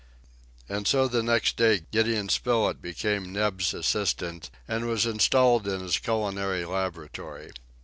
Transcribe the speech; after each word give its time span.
And 0.67 0.87
so 0.87 1.07
the 1.07 1.21
next 1.21 1.57
day 1.57 1.83
Gideon 1.91 2.27
Spilett 2.27 2.81
became 2.81 3.31
Neb's 3.31 3.71
assistant 3.71 4.49
and 4.67 4.87
was 4.87 5.05
installed 5.05 5.67
in 5.67 5.81
his 5.81 5.99
culinary 5.99 6.65
laboratory. 6.65 7.51